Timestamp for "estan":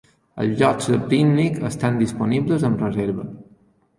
1.69-2.01